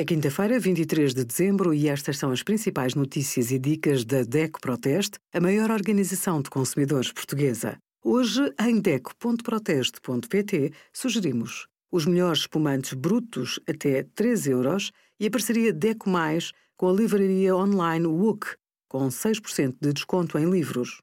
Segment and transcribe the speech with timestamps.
[0.00, 4.60] É quinta-feira, 23 de dezembro, e estas são as principais notícias e dicas da DECO
[4.60, 7.76] Proteste, a maior organização de consumidores portuguesa.
[8.04, 16.08] Hoje, em DECO.proteste.pt, sugerimos os melhores espumantes brutos até 3 euros e a parceria DECO
[16.08, 18.54] Mais com a livraria online WOOK,
[18.88, 21.00] com 6% de desconto em livros.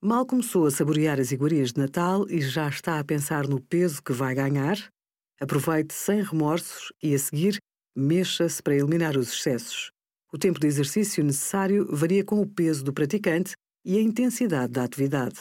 [0.00, 4.00] Mal começou a saborear as iguarias de Natal e já está a pensar no peso
[4.00, 4.78] que vai ganhar?
[5.40, 7.58] Aproveite sem remorsos e, a seguir,
[7.96, 9.90] mexa-se para eliminar os excessos.
[10.32, 13.54] O tempo de exercício necessário varia com o peso do praticante
[13.84, 15.40] e a intensidade da atividade.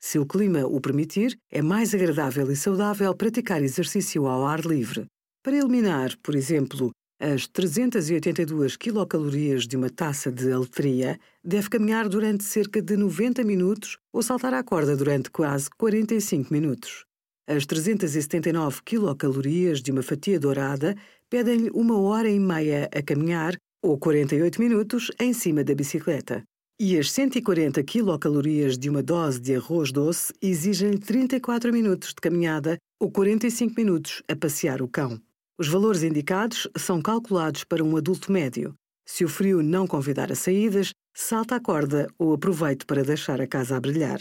[0.00, 5.06] Se o clima o permitir, é mais agradável e saudável praticar exercício ao ar livre.
[5.44, 12.42] Para eliminar, por exemplo, as 382 quilocalorias de uma taça de aletria, deve caminhar durante
[12.42, 17.04] cerca de 90 minutos ou saltar à corda durante quase 45 minutos.
[17.46, 20.96] As 379 quilocalorias de uma fatia dourada
[21.32, 26.42] pedem-lhe uma hora e meia a caminhar ou 48 minutos em cima da bicicleta.
[26.78, 32.76] E as 140 quilocalorias de uma dose de arroz doce exigem 34 minutos de caminhada
[33.00, 35.18] ou 45 minutos a passear o cão.
[35.58, 38.74] Os valores indicados são calculados para um adulto médio.
[39.08, 43.46] Se o frio não convidar a saídas, salta a corda ou aproveite para deixar a
[43.46, 44.20] casa a brilhar.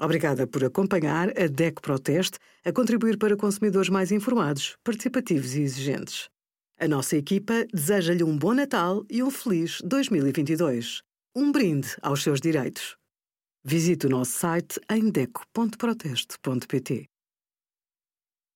[0.00, 6.30] Obrigada por acompanhar a DEC Proteste a contribuir para consumidores mais informados, participativos e exigentes.
[6.78, 11.02] A nossa equipa deseja-lhe um bom Natal e um feliz 2022.
[11.36, 12.96] Um brinde aos seus direitos.
[13.62, 17.06] Visite o nosso site em deco.proteste.pt.